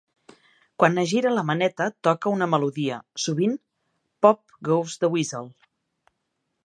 Quan 0.83 0.95
es 1.01 1.11
gira 1.11 1.33
la 1.33 1.43
maneta, 1.49 1.87
toca 2.07 2.33
una 2.37 2.47
melodia, 2.53 2.97
sovint 3.27 3.55
"Pop 4.27 4.59
Goes 4.71 4.97
the 5.05 5.13
Weasel". 5.17 5.47